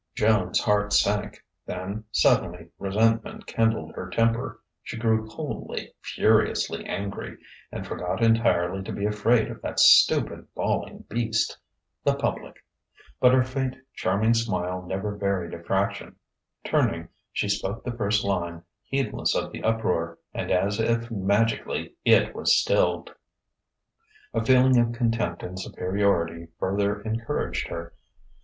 [0.15, 7.37] Joan's heart sank; then, suddenly, resentment kindled her temper; she grew coldly, furiously angry,
[7.71, 11.55] and forgot entirely to be afraid of that stupid, bawling beast,
[12.03, 12.65] the public.
[13.19, 16.15] But her faint, charming smile never varied a fraction.
[16.63, 22.33] Turning, she spoke the first line, heedless of the uproar; and as if magically it
[22.35, 23.13] was stilled.
[24.33, 27.93] A feeling of contempt and superiority further encouraged her.